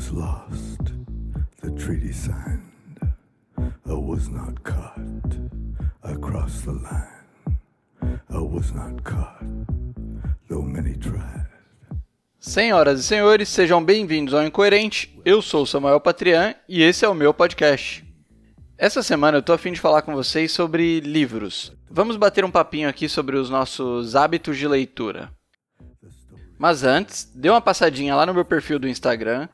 [0.00, 0.80] was lost,
[1.60, 2.64] the treaty signed.
[3.58, 4.96] I was not caught
[6.64, 7.58] the line.
[8.30, 9.44] I was not caught,
[10.48, 11.46] though many tried.
[12.38, 15.20] Senhoras e senhores, sejam bem-vindos ao Incoerente.
[15.22, 18.02] Eu sou Samuel Patrian e esse é o meu podcast.
[18.78, 21.72] Essa semana eu tô a fim de falar com vocês sobre livros.
[21.90, 25.30] Vamos bater um papinho aqui sobre os nossos hábitos de leitura.
[26.60, 29.48] Mas antes, dê uma passadinha lá no meu perfil do Instagram,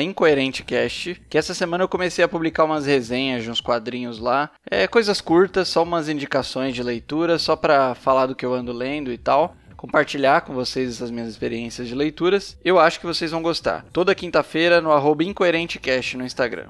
[0.00, 4.48] incoerentecast, que essa semana eu comecei a publicar umas resenhas de uns quadrinhos lá.
[4.70, 8.72] É coisas curtas, só umas indicações de leitura, só para falar do que eu ando
[8.72, 12.56] lendo e tal compartilhar com vocês essas minhas experiências de leituras.
[12.64, 13.84] Eu acho que vocês vão gostar.
[13.92, 14.92] Toda quinta-feira no
[15.24, 16.68] incoerentecast no Instagram.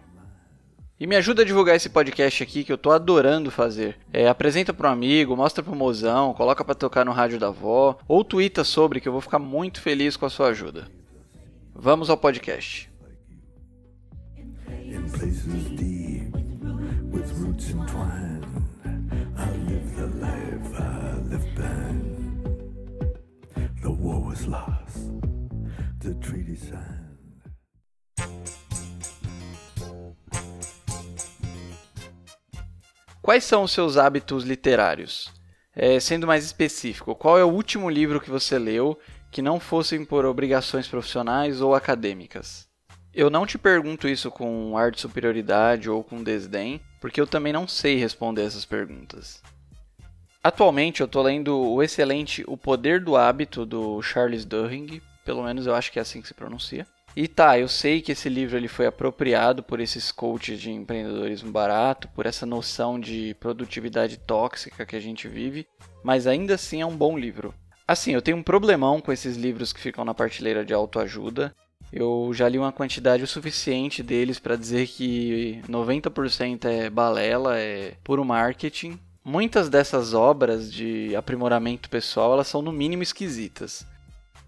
[1.03, 3.99] E me ajuda a divulgar esse podcast aqui que eu tô adorando fazer.
[4.13, 7.99] É, apresenta para um amigo, mostra pro mozão, coloca para tocar no rádio da avó,
[8.07, 10.87] ou twitta sobre que eu vou ficar muito feliz com a sua ajuda.
[11.75, 12.89] Vamos ao podcast.
[26.03, 26.92] The treaty signed.
[33.23, 35.33] Quais são os seus hábitos literários?
[35.77, 38.99] É, sendo mais específico, qual é o último livro que você leu
[39.31, 42.69] que não fossem por obrigações profissionais ou acadêmicas?
[43.15, 47.53] Eu não te pergunto isso com ar de superioridade ou com desdém, porque eu também
[47.53, 49.41] não sei responder essas perguntas.
[50.43, 55.67] Atualmente eu estou lendo o excelente O Poder do Hábito do Charles Duhigg, pelo menos
[55.69, 56.85] eu acho que é assim que se pronuncia.
[57.15, 61.53] E tá, eu sei que esse livro ele foi apropriado por esses coaches de empreendedorismo
[61.53, 65.67] barato, por essa noção de produtividade tóxica que a gente vive,
[66.03, 67.55] mas ainda assim é um bom livro.
[67.87, 71.55] Assim, eu tenho um problemão com esses livros que ficam na prateleira de autoajuda.
[71.93, 77.95] Eu já li uma quantidade o suficiente deles para dizer que 90% é balela, é
[78.03, 78.99] puro marketing.
[79.23, 83.87] Muitas dessas obras de aprimoramento pessoal, elas são no mínimo esquisitas.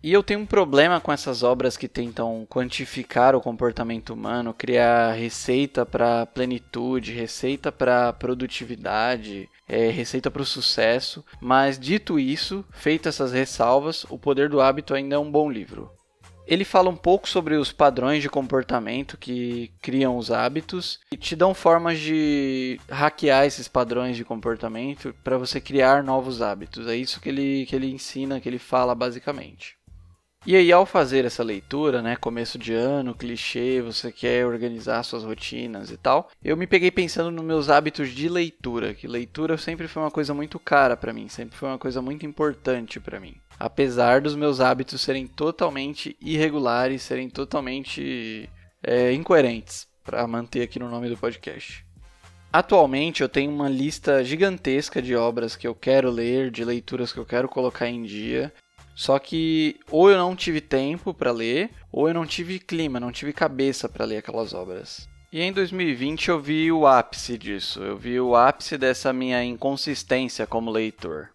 [0.05, 5.13] E eu tenho um problema com essas obras que tentam quantificar o comportamento humano, criar
[5.13, 11.25] receita para plenitude, receita para produtividade, é, receita para o sucesso.
[11.41, 15.91] Mas dito isso, feitas essas ressalvas, O Poder do Hábito ainda é um bom livro.
[16.47, 21.35] Ele fala um pouco sobre os padrões de comportamento que criam os hábitos e te
[21.35, 26.87] dão formas de hackear esses padrões de comportamento para você criar novos hábitos.
[26.89, 29.83] É isso que ele, que ele ensina, que ele fala basicamente.
[30.47, 35.25] E aí, ao fazer essa leitura, né, começo de ano, clichê, você quer organizar suas
[35.25, 39.89] rotinas e tal, eu me peguei pensando nos meus hábitos de leitura, que leitura sempre
[39.89, 43.37] foi uma coisa muito cara para mim, sempre foi uma coisa muito importante para mim.
[43.59, 48.51] Apesar dos meus hábitos serem totalmente irregulares, serem totalmente
[48.83, 51.87] é, incoerentes, para manter aqui no nome do podcast.
[52.53, 57.19] Atualmente eu tenho uma lista gigantesca de obras que eu quero ler, de leituras que
[57.19, 58.53] eu quero colocar em dia,
[58.95, 63.13] só que ou eu não tive tempo para ler, ou eu não tive clima, não
[63.13, 65.09] tive cabeça para ler aquelas obras.
[65.33, 70.47] E em 2020 eu vi o ápice disso, eu vi o ápice dessa minha inconsistência
[70.47, 71.34] como leitor.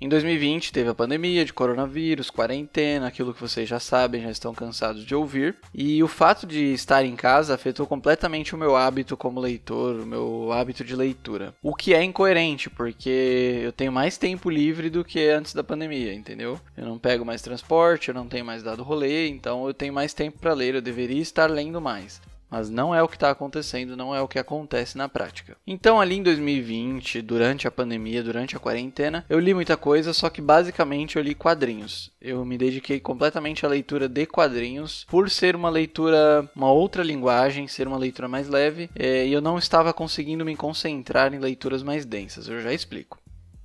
[0.00, 4.52] Em 2020 teve a pandemia de coronavírus, quarentena, aquilo que vocês já sabem, já estão
[4.52, 5.56] cansados de ouvir.
[5.72, 10.06] E o fato de estar em casa afetou completamente o meu hábito como leitor, o
[10.06, 11.54] meu hábito de leitura.
[11.62, 16.12] O que é incoerente, porque eu tenho mais tempo livre do que antes da pandemia,
[16.12, 16.60] entendeu?
[16.76, 20.12] Eu não pego mais transporte, eu não tenho mais dado rolê, então eu tenho mais
[20.12, 22.20] tempo para ler, eu deveria estar lendo mais
[22.54, 25.56] mas não é o que está acontecendo, não é o que acontece na prática.
[25.66, 30.30] Então, ali em 2020, durante a pandemia, durante a quarentena, eu li muita coisa, só
[30.30, 32.12] que basicamente eu li quadrinhos.
[32.20, 37.66] Eu me dediquei completamente à leitura de quadrinhos, por ser uma leitura, uma outra linguagem,
[37.66, 41.82] ser uma leitura mais leve, é, e eu não estava conseguindo me concentrar em leituras
[41.82, 42.46] mais densas.
[42.46, 43.18] Eu já explico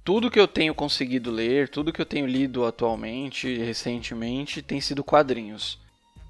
[0.03, 5.03] tudo que eu tenho conseguido ler, tudo que eu tenho lido atualmente, recentemente, tem sido
[5.03, 5.77] quadrinhos.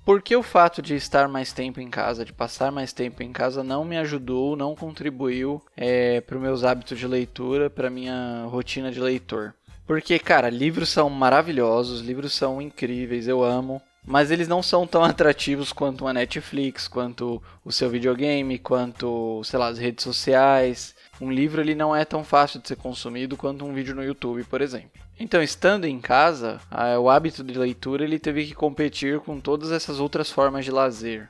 [0.10, 3.64] Porque o fato de estar mais tempo em casa, de passar mais tempo em casa,
[3.64, 8.92] não me ajudou, não contribuiu é, para os meus hábitos de leitura, para minha rotina
[8.92, 9.54] de leitor.
[9.86, 15.04] Porque, cara, livros são maravilhosos, livros são incríveis, eu amo, mas eles não são tão
[15.06, 20.96] atrativos quanto a Netflix, quanto o seu videogame, quanto, sei lá, as redes sociais.
[21.22, 24.44] Um livro ele não é tão fácil de ser consumido quanto um vídeo no YouTube,
[24.46, 24.90] por exemplo.
[25.20, 26.62] Então, estando em casa,
[27.02, 31.30] o hábito de leitura ele teve que competir com todas essas outras formas de lazer.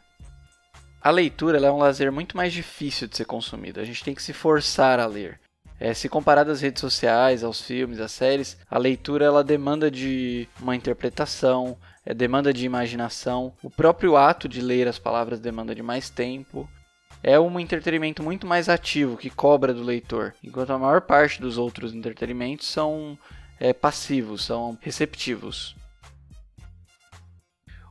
[1.01, 3.79] A leitura é um lazer muito mais difícil de ser consumido.
[3.79, 5.39] A gente tem que se forçar a ler.
[5.79, 10.47] É, se comparado às redes sociais, aos filmes, às séries, a leitura ela demanda de
[10.61, 13.53] uma interpretação, é, demanda de imaginação.
[13.63, 16.69] O próprio ato de ler as palavras demanda de mais tempo.
[17.23, 21.57] É um entretenimento muito mais ativo que cobra do leitor, enquanto a maior parte dos
[21.57, 23.17] outros entretenimentos são
[23.59, 25.75] é, passivos, são receptivos.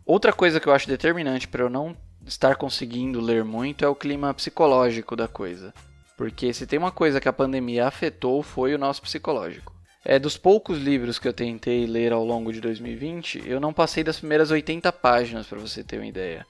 [0.04, 1.94] Outra coisa que eu acho determinante para eu não
[2.26, 5.74] estar conseguindo ler muito é o clima psicológico da coisa.
[6.16, 9.74] Porque se tem uma coisa que a pandemia afetou foi o nosso psicológico.
[10.04, 14.02] É dos poucos livros que eu tentei ler ao longo de 2020, eu não passei
[14.02, 16.46] das primeiras 80 páginas para você ter uma ideia.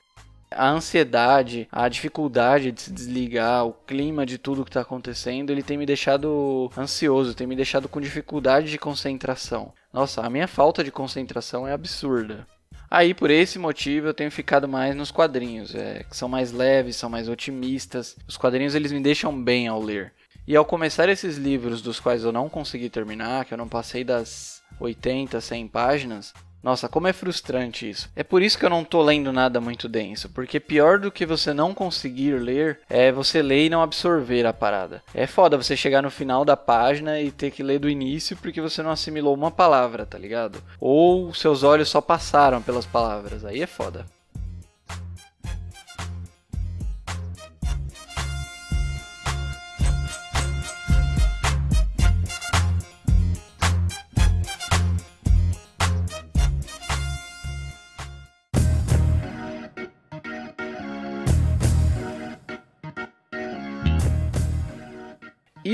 [0.50, 5.62] A ansiedade, a dificuldade de se desligar, o clima de tudo que está acontecendo, ele
[5.62, 9.72] tem me deixado ansioso, tem me deixado com dificuldade de concentração.
[9.92, 12.46] Nossa, a minha falta de concentração é absurda.
[12.90, 16.96] Aí, por esse motivo, eu tenho ficado mais nos quadrinhos, é, que são mais leves,
[16.96, 18.16] são mais otimistas.
[18.26, 20.12] Os quadrinhos eles me deixam bem ao ler.
[20.46, 24.02] E ao começar esses livros dos quais eu não consegui terminar, que eu não passei
[24.02, 26.32] das 80, 100 páginas,
[26.62, 28.10] nossa, como é frustrante isso.
[28.16, 31.24] É por isso que eu não tô lendo nada muito denso, porque pior do que
[31.24, 35.02] você não conseguir ler é você ler e não absorver a parada.
[35.14, 38.60] É foda você chegar no final da página e ter que ler do início porque
[38.60, 40.62] você não assimilou uma palavra, tá ligado?
[40.80, 43.44] Ou seus olhos só passaram pelas palavras.
[43.44, 44.04] Aí é foda.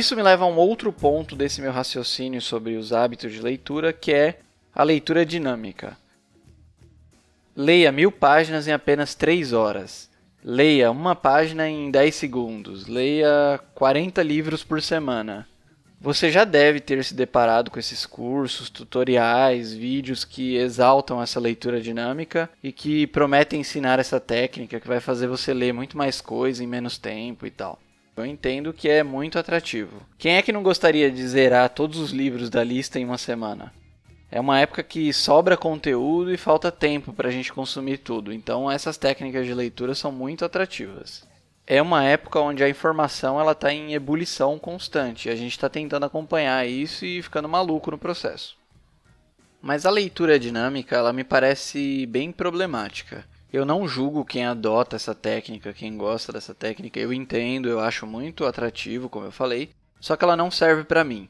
[0.05, 3.91] Isso me leva a um outro ponto desse meu raciocínio sobre os hábitos de leitura,
[3.91, 4.41] que é
[4.75, 5.97] a leitura dinâmica.
[7.56, 10.11] Leia mil páginas em apenas 3 horas.
[10.45, 12.87] Leia uma página em 10 segundos.
[12.87, 15.49] Leia 40 livros por semana.
[15.99, 21.81] Você já deve ter se deparado com esses cursos, tutoriais, vídeos que exaltam essa leitura
[21.81, 26.62] dinâmica e que prometem ensinar essa técnica que vai fazer você ler muito mais coisa
[26.62, 27.79] em menos tempo e tal.
[28.17, 30.01] Eu entendo que é muito atrativo.
[30.17, 33.73] Quem é que não gostaria de zerar todos os livros da lista em uma semana?
[34.31, 38.71] É uma época que sobra conteúdo e falta tempo para a gente consumir tudo, então
[38.71, 41.27] essas técnicas de leitura são muito atrativas.
[41.67, 45.69] É uma época onde a informação ela está em ebulição constante, e a gente está
[45.69, 48.57] tentando acompanhar isso e ficando maluco no processo.
[49.63, 53.25] Mas a leitura dinâmica ela me parece bem problemática.
[53.55, 56.99] Eu não julgo quem adota essa técnica, quem gosta dessa técnica.
[56.99, 59.71] Eu entendo, eu acho muito atrativo, como eu falei,
[60.01, 61.29] só que ela não serve para mim.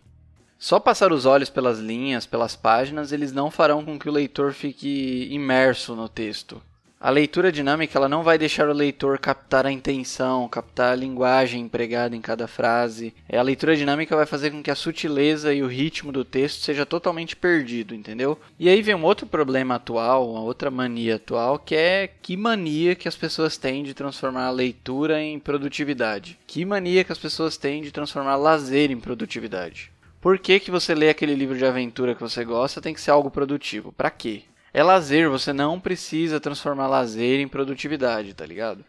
[0.58, 4.54] Só passar os olhos pelas linhas, pelas páginas, eles não farão com que o leitor
[4.54, 6.62] fique imerso no texto.
[7.04, 11.60] A leitura dinâmica ela não vai deixar o leitor captar a intenção, captar a linguagem
[11.60, 13.12] empregada em cada frase.
[13.28, 16.62] É, a leitura dinâmica vai fazer com que a sutileza e o ritmo do texto
[16.62, 18.40] seja totalmente perdido, entendeu?
[18.58, 22.94] E aí vem um outro problema atual, uma outra mania atual, que é que mania
[22.94, 26.38] que as pessoas têm de transformar a leitura em produtividade.
[26.46, 29.92] Que mania que as pessoas têm de transformar lazer em produtividade.
[30.22, 33.10] Por que, que você lê aquele livro de aventura que você gosta tem que ser
[33.10, 33.92] algo produtivo?
[33.92, 34.44] Para quê?
[34.76, 38.84] É lazer, você não precisa transformar lazer em produtividade, tá ligado?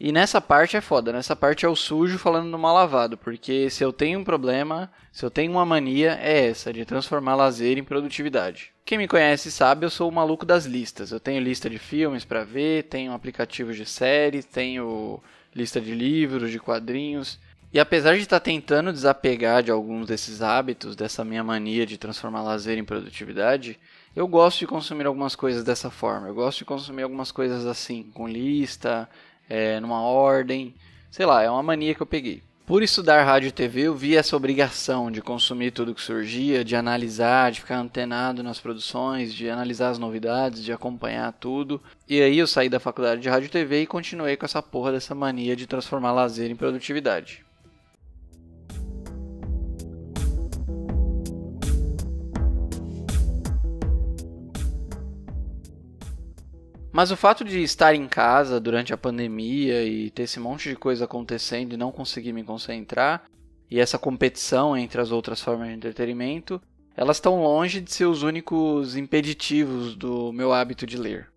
[0.00, 3.68] E nessa parte é foda, nessa parte é o sujo falando no mal lavado, porque
[3.68, 7.76] se eu tenho um problema, se eu tenho uma mania, é essa, de transformar lazer
[7.76, 8.72] em produtividade.
[8.82, 11.12] Quem me conhece sabe, eu sou o maluco das listas.
[11.12, 15.22] Eu tenho lista de filmes para ver, tenho aplicativos de séries, tenho
[15.54, 17.38] lista de livros, de quadrinhos.
[17.70, 21.98] E apesar de estar tá tentando desapegar de alguns desses hábitos, dessa minha mania de
[21.98, 23.78] transformar lazer em produtividade,
[24.14, 26.28] eu gosto de consumir algumas coisas dessa forma.
[26.28, 29.08] Eu gosto de consumir algumas coisas assim, com lista,
[29.48, 30.74] é, numa ordem.
[31.10, 32.42] Sei lá, é uma mania que eu peguei.
[32.66, 36.74] Por estudar rádio e TV, eu vi essa obrigação de consumir tudo que surgia, de
[36.74, 41.78] analisar, de ficar antenado nas produções, de analisar as novidades, de acompanhar tudo.
[42.08, 44.92] E aí eu saí da faculdade de rádio e TV e continuei com essa porra
[44.92, 47.43] dessa mania de transformar lazer em produtividade.
[56.94, 60.76] Mas o fato de estar em casa durante a pandemia e ter esse monte de
[60.76, 63.24] coisa acontecendo e não conseguir me concentrar,
[63.68, 66.62] e essa competição entre as outras formas de entretenimento,
[66.96, 71.32] elas estão longe de ser os únicos impeditivos do meu hábito de ler.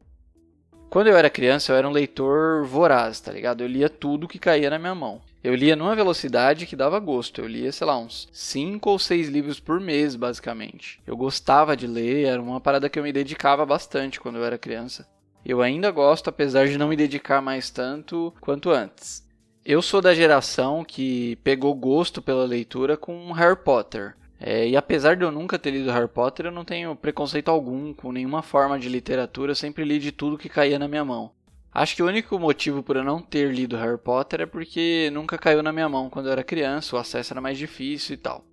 [0.91, 3.61] Quando eu era criança, eu era um leitor voraz, tá ligado?
[3.61, 5.23] Eu lia tudo que caía na minha mão.
[5.43, 7.41] Eu lia numa velocidade que dava gosto.
[7.41, 11.01] Eu lia, sei lá, uns 5 ou 6 livros por mês, basicamente.
[11.07, 14.55] Eu gostava de ler, era uma parada que eu me dedicava bastante quando eu era
[14.55, 15.16] criança.
[15.46, 19.25] Eu ainda gosto, apesar de não me dedicar mais tanto quanto antes.
[19.65, 24.15] Eu sou da geração que pegou gosto pela leitura com Harry Potter.
[24.39, 27.94] É, e apesar de eu nunca ter lido Harry Potter, eu não tenho preconceito algum
[27.94, 31.32] com nenhuma forma de literatura, eu sempre li de tudo que caía na minha mão.
[31.74, 35.38] Acho que o único motivo por eu não ter lido Harry Potter é porque nunca
[35.38, 38.46] caiu na minha mão quando eu era criança, o acesso era mais difícil e tal.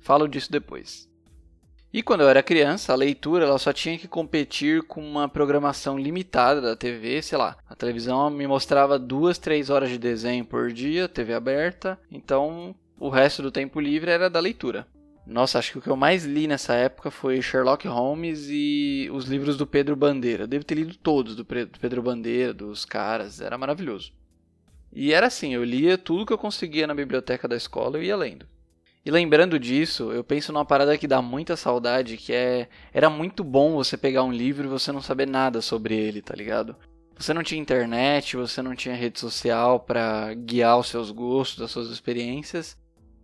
[0.00, 1.07] Falo disso depois.
[1.90, 5.98] E quando eu era criança, a leitura ela só tinha que competir com uma programação
[5.98, 7.56] limitada da TV, sei lá.
[7.66, 13.08] A televisão me mostrava duas, três horas de desenho por dia, TV aberta, então o
[13.08, 14.86] resto do tempo livre era da leitura.
[15.26, 19.24] Nossa, acho que o que eu mais li nessa época foi Sherlock Holmes e os
[19.24, 20.44] livros do Pedro Bandeira.
[20.44, 24.12] Eu devo ter lido todos do Pedro Bandeira, dos caras, era maravilhoso.
[24.92, 28.16] E era assim, eu lia tudo que eu conseguia na biblioteca da escola, eu ia
[28.16, 28.46] lendo.
[29.08, 33.42] E lembrando disso, eu penso numa parada que dá muita saudade, que é era muito
[33.42, 36.76] bom você pegar um livro e você não saber nada sobre ele, tá ligado?
[37.16, 41.70] Você não tinha internet, você não tinha rede social para guiar os seus gostos, as
[41.70, 42.76] suas experiências.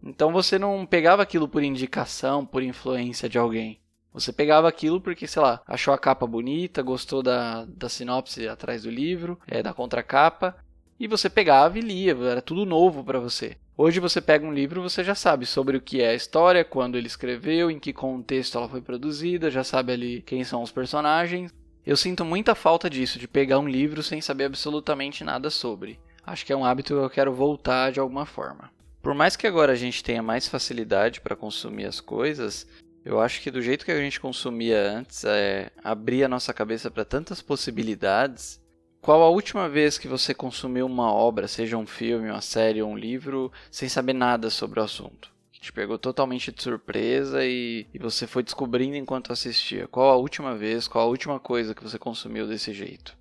[0.03, 3.79] Então você não pegava aquilo por indicação, por influência de alguém.
[4.11, 8.85] Você pegava aquilo porque, sei lá, achou a capa bonita, gostou da, da sinopse atrás
[8.85, 10.57] do livro, é, da contracapa,
[10.99, 13.59] e você pegava e lia, era tudo novo para você.
[13.77, 16.97] Hoje você pega um livro, você já sabe sobre o que é a história, quando
[16.97, 21.53] ele escreveu, em que contexto ela foi produzida, já sabe ali quem são os personagens.
[21.85, 25.99] Eu sinto muita falta disso, de pegar um livro sem saber absolutamente nada sobre.
[26.25, 28.71] Acho que é um hábito que eu quero voltar de alguma forma.
[29.03, 32.69] Por mais que agora a gente tenha mais facilidade para consumir as coisas,
[33.05, 36.93] eu acho que do jeito que a gente consumia antes, é abrir a nossa cabeça
[36.93, 38.63] para tantas possibilidades
[39.05, 42.91] qual a última vez que você consumiu uma obra, seja um filme, uma série ou
[42.91, 45.31] um livro, sem saber nada sobre o assunto?
[45.53, 49.87] Que te pegou totalmente de surpresa e, e você foi descobrindo enquanto assistia.
[49.87, 53.15] Qual a última vez, qual a última coisa que você consumiu desse jeito?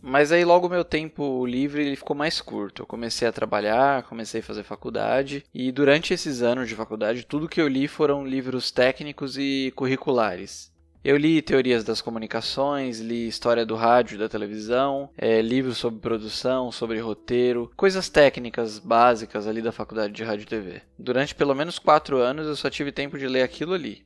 [0.00, 2.82] Mas aí logo meu tempo livre ele ficou mais curto.
[2.82, 7.48] Eu comecei a trabalhar, comecei a fazer faculdade e durante esses anos de faculdade tudo
[7.48, 10.72] que eu li foram livros técnicos e curriculares.
[11.04, 16.00] Eu li teorias das comunicações, li história do rádio e da televisão, é, livros sobre
[16.00, 20.80] produção, sobre roteiro, coisas técnicas básicas ali da faculdade de rádio e TV.
[20.98, 24.02] Durante pelo menos quatro anos eu só tive tempo de ler aquilo ali.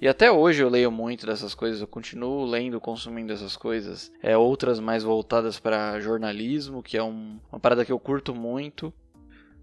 [0.00, 4.10] E até hoje eu leio muito dessas coisas, eu continuo lendo, consumindo essas coisas.
[4.20, 8.92] É outras mais voltadas para jornalismo, que é um, uma parada que eu curto muito.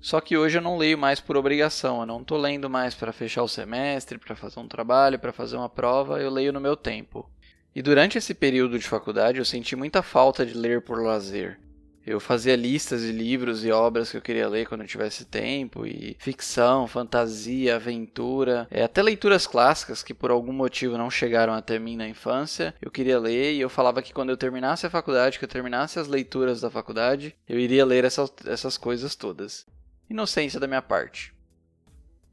[0.06, 3.12] Só que hoje eu não leio mais por obrigação, eu não estou lendo mais para
[3.12, 6.78] fechar o semestre, para fazer um trabalho, para fazer uma prova, eu leio no meu
[6.78, 7.28] tempo.
[7.76, 11.60] E durante esse período de faculdade eu senti muita falta de ler por lazer.
[12.06, 15.88] Eu fazia listas de livros e obras que eu queria ler quando eu tivesse tempo,
[15.88, 21.80] e ficção, fantasia, aventura, é, até leituras clássicas que por algum motivo não chegaram até
[21.80, 22.76] mim na infância.
[22.80, 25.98] Eu queria ler e eu falava que quando eu terminasse a faculdade, que eu terminasse
[25.98, 29.66] as leituras da faculdade, eu iria ler essas, essas coisas todas
[30.10, 31.34] inocência da minha parte.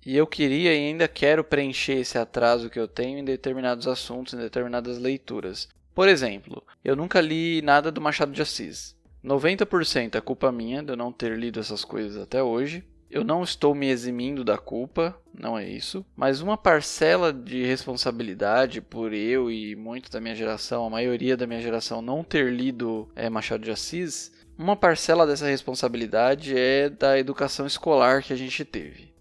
[0.04, 4.34] E eu queria e ainda quero preencher esse atraso que eu tenho em determinados assuntos,
[4.34, 5.68] em determinadas leituras.
[5.94, 8.96] Por exemplo, eu nunca li nada do Machado de Assis.
[9.24, 12.84] 90% é culpa minha de eu não ter lido essas coisas até hoje.
[13.08, 18.80] Eu não estou me eximindo da culpa, não é isso, mas uma parcela de responsabilidade
[18.80, 23.06] por eu e muito da minha geração, a maioria da minha geração, não ter lido
[23.14, 28.64] é, Machado de Assis, uma parcela dessa responsabilidade é da educação escolar que a gente
[28.64, 29.12] teve.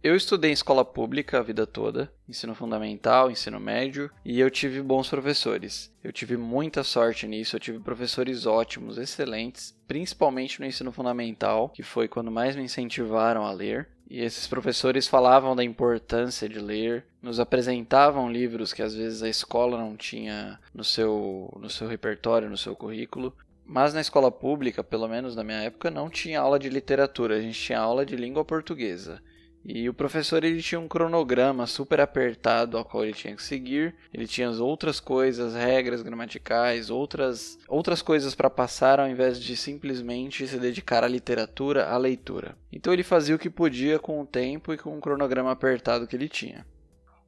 [0.00, 4.80] Eu estudei em escola pública a vida toda, ensino fundamental, ensino médio, e eu tive
[4.80, 5.92] bons professores.
[6.04, 11.82] Eu tive muita sorte nisso, eu tive professores ótimos, excelentes, principalmente no ensino fundamental, que
[11.82, 13.88] foi quando mais me incentivaram a ler.
[14.08, 19.28] E esses professores falavam da importância de ler, nos apresentavam livros que às vezes a
[19.28, 23.34] escola não tinha no seu, no seu repertório, no seu currículo,
[23.68, 27.40] mas na escola pública, pelo menos na minha época, não tinha aula de literatura, a
[27.40, 29.20] gente tinha aula de língua portuguesa.
[29.62, 33.94] E o professor ele tinha um cronograma super apertado ao qual ele tinha que seguir.
[34.14, 39.54] Ele tinha as outras coisas, regras gramaticais, outras outras coisas para passar ao invés de
[39.54, 42.56] simplesmente se dedicar à literatura, à leitura.
[42.72, 46.16] Então ele fazia o que podia com o tempo e com o cronograma apertado que
[46.16, 46.64] ele tinha.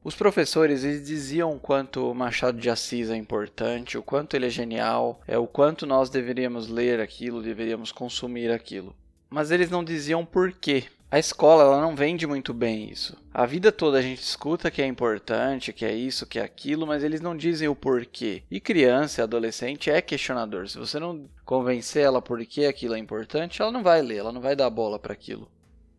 [0.03, 4.49] Os professores eles diziam o quanto Machado de Assis é importante, o quanto ele é
[4.49, 8.95] genial, é o quanto nós deveríamos ler aquilo, deveríamos consumir aquilo.
[9.29, 10.85] Mas eles não diziam por quê.
[11.11, 13.15] A escola ela não vende muito bem isso.
[13.31, 16.87] A vida toda a gente escuta que é importante, que é isso, que é aquilo,
[16.87, 18.41] mas eles não dizem o porquê.
[18.49, 20.67] E criança adolescente é questionador.
[20.67, 24.31] Se você não convencer ela por que aquilo é importante, ela não vai ler, ela
[24.31, 25.47] não vai dar bola para aquilo.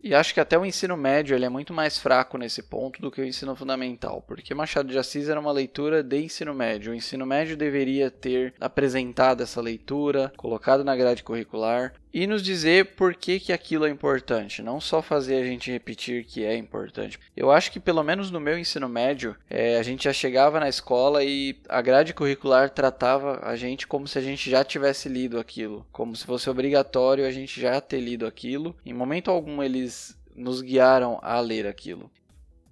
[0.02, 3.08] E acho que até o ensino médio ele é muito mais fraco nesse ponto do
[3.08, 6.90] que o ensino fundamental, porque Machado de Assis era uma leitura de ensino médio.
[6.90, 12.94] O ensino médio deveria ter apresentado essa leitura, colocado na grade curricular, e nos dizer
[12.94, 17.18] por que, que aquilo é importante, não só fazer a gente repetir que é importante.
[17.36, 20.68] Eu acho que, pelo menos no meu ensino médio, é, a gente já chegava na
[20.68, 25.38] escola e a grade curricular tratava a gente como se a gente já tivesse lido
[25.38, 28.76] aquilo, como se fosse obrigatório a gente já ter lido aquilo.
[28.84, 32.10] Em momento algum eles nos guiaram a ler aquilo.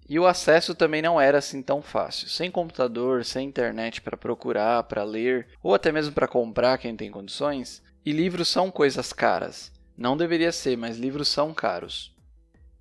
[0.08, 2.28] E o acesso também não era assim tão fácil.
[2.28, 7.12] Sem computador, sem internet para procurar, para ler, ou até mesmo para comprar quem tem
[7.12, 9.72] condições, e livros são coisas caras.
[9.96, 12.14] Não deveria ser, mas livros são caros.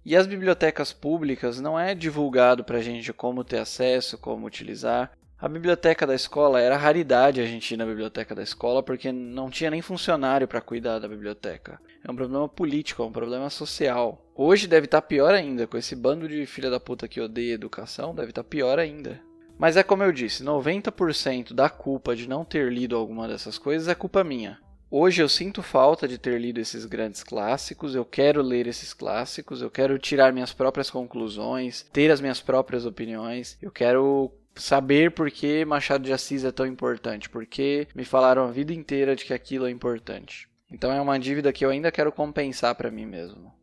[0.05, 5.11] E as bibliotecas públicas não é divulgado para a gente como ter acesso, como utilizar.
[5.37, 9.49] A biblioteca da escola era raridade a gente ir na biblioteca da escola porque não
[9.49, 11.79] tinha nem funcionário para cuidar da biblioteca.
[12.03, 14.25] É um problema político, é um problema social.
[14.35, 17.53] Hoje deve estar tá pior ainda, com esse bando de filha da puta que odeia
[17.53, 19.21] educação, deve estar tá pior ainda.
[19.57, 23.89] Mas é como eu disse, 90% da culpa de não ter lido alguma dessas coisas
[23.89, 24.57] é culpa minha.
[24.91, 29.61] Hoje eu sinto falta de ter lido esses grandes clássicos, eu quero ler esses clássicos,
[29.61, 35.29] eu quero tirar minhas próprias conclusões, ter as minhas próprias opiniões, eu quero saber por
[35.29, 39.33] que Machado de Assis é tão importante, porque me falaram a vida inteira de que
[39.33, 40.49] aquilo é importante.
[40.71, 43.53] Então é uma dívida que eu ainda quero compensar para mim mesmo.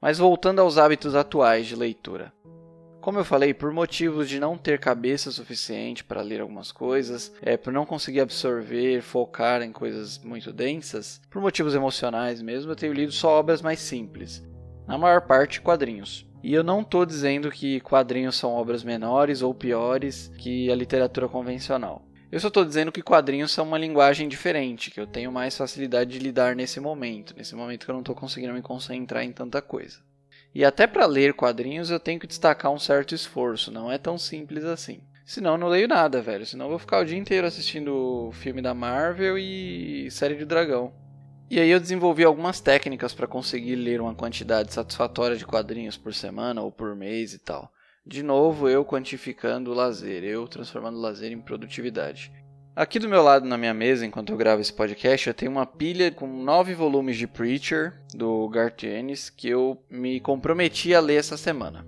[0.00, 2.32] Mas voltando aos hábitos atuais de leitura.
[3.00, 7.56] Como eu falei, por motivos de não ter cabeça suficiente para ler algumas coisas, é,
[7.56, 12.92] por não conseguir absorver, focar em coisas muito densas, por motivos emocionais mesmo, eu tenho
[12.92, 14.46] lido só obras mais simples,
[14.86, 16.28] na maior parte quadrinhos.
[16.42, 21.26] E eu não estou dizendo que quadrinhos são obras menores ou piores que a literatura
[21.26, 22.06] convencional.
[22.30, 26.10] Eu só estou dizendo que quadrinhos são uma linguagem diferente, que eu tenho mais facilidade
[26.10, 29.62] de lidar nesse momento, nesse momento que eu não estou conseguindo me concentrar em tanta
[29.62, 29.98] coisa.
[30.54, 34.18] E até para ler quadrinhos eu tenho que destacar um certo esforço, não é tão
[34.18, 35.00] simples assim.
[35.24, 36.44] Senão eu não leio nada, velho.
[36.44, 40.92] Senão eu vou ficar o dia inteiro assistindo filme da Marvel e série de dragão.
[41.48, 46.12] E aí eu desenvolvi algumas técnicas para conseguir ler uma quantidade satisfatória de quadrinhos por
[46.12, 47.72] semana ou por mês e tal.
[48.04, 52.32] De novo, eu quantificando o lazer, eu transformando o lazer em produtividade.
[52.74, 55.66] Aqui do meu lado na minha mesa, enquanto eu gravo esse podcast, eu tenho uma
[55.66, 61.16] pilha com nove volumes de Preacher, do Garth Ennis, que eu me comprometi a ler
[61.16, 61.84] essa semana.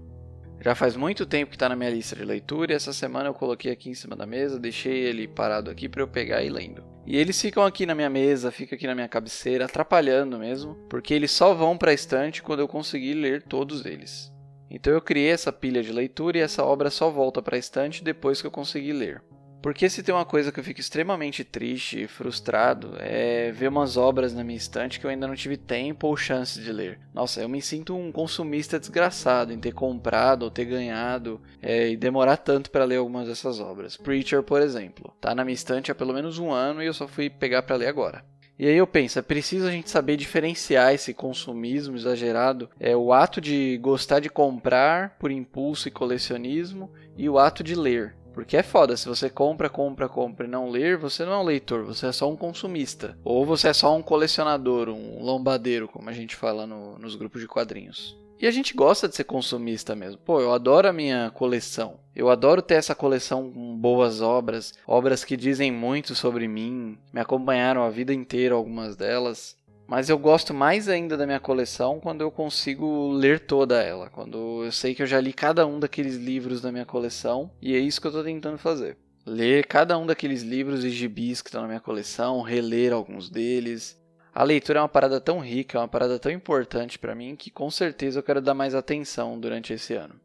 [0.61, 3.35] Já faz muito tempo que está na minha lista de leitura e essa semana eu
[3.35, 6.85] coloquei aqui em cima da mesa, deixei ele parado aqui para eu pegar e lendo.
[7.07, 11.15] E eles ficam aqui na minha mesa, ficam aqui na minha cabeceira, atrapalhando mesmo, porque
[11.15, 14.33] eles só vão para a estante quando eu conseguir ler todos eles.
[14.69, 18.03] Então eu criei essa pilha de leitura e essa obra só volta para a estante
[18.03, 19.23] depois que eu conseguir ler.
[19.63, 23.97] Porque se tem uma coisa que eu fico extremamente triste e frustrado é ver umas
[23.97, 26.99] obras na minha estante que eu ainda não tive tempo ou chance de ler.
[27.15, 31.97] Nossa, eu me sinto um consumista desgraçado em ter comprado ou ter ganhado é, e
[31.97, 33.97] demorar tanto para ler algumas dessas obras.
[33.97, 37.07] Preacher, por exemplo, tá na minha estante há pelo menos um ano e eu só
[37.07, 38.25] fui pegar para ler agora.
[38.59, 43.13] E aí eu penso, é preciso a gente saber diferenciar esse consumismo exagerado, é o
[43.13, 48.15] ato de gostar de comprar por impulso e colecionismo e o ato de ler.
[48.33, 51.45] Porque é foda, se você compra, compra, compra e não ler, você não é um
[51.45, 53.17] leitor, você é só um consumista.
[53.25, 57.41] Ou você é só um colecionador, um lombadeiro, como a gente fala no, nos grupos
[57.41, 58.17] de quadrinhos.
[58.43, 60.19] E a gente gosta de ser consumista mesmo.
[60.19, 62.01] Pô, eu adoro a minha coleção.
[62.15, 67.21] Eu adoro ter essa coleção com boas obras, obras que dizem muito sobre mim, me
[67.21, 69.57] acompanharam a vida inteira, algumas delas.
[69.93, 74.65] Mas eu gosto mais ainda da minha coleção quando eu consigo ler toda ela, quando
[74.65, 77.79] eu sei que eu já li cada um daqueles livros da minha coleção, e é
[77.79, 78.97] isso que eu estou tentando fazer.
[79.27, 84.01] Ler cada um daqueles livros e gibis que estão na minha coleção, reler alguns deles.
[84.35, 87.51] A leitura é uma parada tão rica, é uma parada tão importante para mim que
[87.51, 90.19] com certeza eu quero dar mais atenção durante esse ano.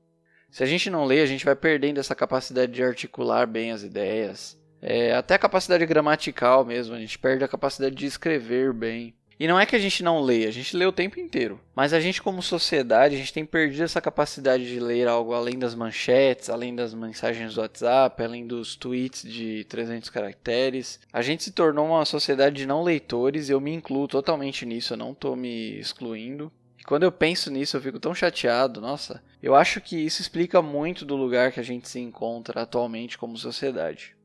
[0.49, 3.83] Se a gente não lê, a gente vai perdendo essa capacidade de articular bem as
[3.83, 9.16] ideias, é, até a capacidade gramatical mesmo, a gente perde a capacidade de escrever bem.
[9.39, 11.59] E não é que a gente não lê, a gente lê o tempo inteiro.
[11.75, 15.59] Mas a gente, como sociedade, a gente tem perdido essa capacidade de ler algo além
[15.59, 20.99] das manchetes, além das mensagens do WhatsApp, além dos tweets de 300 caracteres.
[21.13, 24.97] A gente se tornou uma sociedade de não leitores eu me incluo totalmente nisso, eu
[24.97, 26.51] não estou me excluindo.
[26.79, 28.81] E quando eu penso nisso, eu fico tão chateado.
[28.81, 33.19] Nossa, eu acho que isso explica muito do lugar que a gente se encontra atualmente
[33.19, 34.15] como sociedade.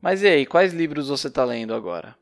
[0.00, 2.14] Mas e aí, quais livros você está lendo agora?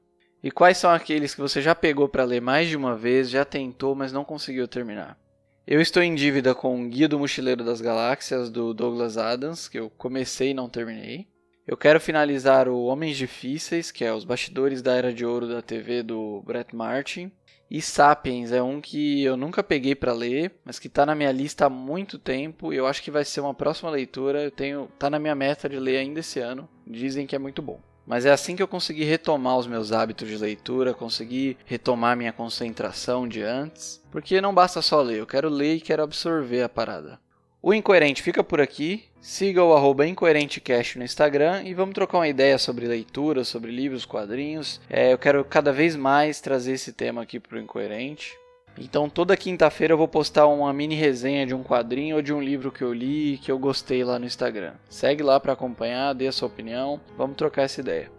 [0.44, 3.46] E quais são aqueles que você já pegou para ler mais de uma vez, já
[3.46, 5.18] tentou, mas não conseguiu terminar?
[5.66, 9.78] Eu estou em dívida com o Guia do Mochileiro das Galáxias do Douglas Adams, que
[9.78, 11.26] eu comecei e não terminei.
[11.66, 15.62] Eu quero finalizar o Homens Difíceis, que é os bastidores da Era de Ouro da
[15.62, 17.33] TV do Brett Martin.
[17.70, 21.33] E Sapiens é um que eu nunca peguei para ler, mas que está na minha
[21.33, 24.42] lista há muito tempo e eu acho que vai ser uma próxima leitura.
[24.44, 26.68] Eu tenho, tá na minha meta de ler ainda esse ano.
[26.87, 27.80] Dizem que é muito bom.
[28.06, 32.32] Mas é assim que eu consegui retomar os meus hábitos de leitura, consegui retomar minha
[32.32, 34.02] concentração de antes.
[34.10, 37.18] Porque não basta só ler, eu quero ler e quero absorver a parada.
[37.62, 39.04] O Incoerente fica por aqui.
[39.22, 44.04] Siga o arroba IncoerenteCast no Instagram e vamos trocar uma ideia sobre leitura, sobre livros,
[44.04, 44.82] quadrinhos.
[44.90, 48.36] É, eu quero cada vez mais trazer esse tema aqui para o Incoerente.
[48.76, 52.40] Então toda quinta-feira eu vou postar uma mini resenha de um quadrinho ou de um
[52.40, 54.72] livro que eu li e que eu gostei lá no Instagram.
[54.88, 58.10] Segue lá para acompanhar, dê a sua opinião, vamos trocar essa ideia.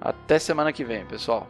[0.00, 1.48] Até semana que vem, pessoal.